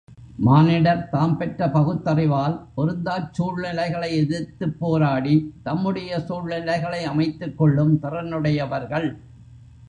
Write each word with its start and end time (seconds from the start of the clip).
மானிடர் 0.39 1.09
தாம் 1.09 1.35
பெற்ற 1.37 1.67
பகுத்தறிவால் 1.67 2.55
பொருந்தாச் 2.75 3.33
சூழ்நிலைகளை 3.33 4.09
எதிர்த்துப் 4.15 4.75
போராடித் 4.79 5.47
தம்முடைய 5.63 6.19
சூழ்நிலைகளை 6.19 7.03
அமைத்துக் 7.03 7.57
கொள்ளும் 7.57 7.95
திறனுடையவர்கள். 8.01 9.09